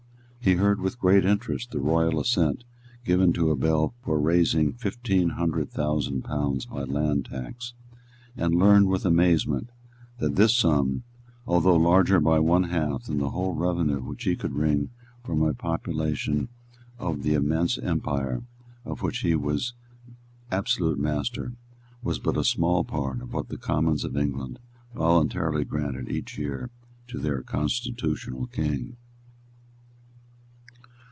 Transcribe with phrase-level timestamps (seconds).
[0.43, 2.63] He heard with great interest the royal assent
[3.05, 7.75] given to a bill for raising fifteen hundred thousand pounds by land tax,
[8.35, 9.69] and learned with amazement
[10.17, 11.03] that this sum,
[11.45, 14.89] though larger by one half than the whole revenue which he could wring
[15.23, 16.49] from the population
[16.97, 18.41] of the immense empire
[18.83, 19.75] of which he was
[20.49, 21.53] absolute master,
[22.01, 24.57] was but a small part of what the Commons of England
[24.95, 26.71] voluntarily granted every year
[27.07, 28.97] to their constitutional King.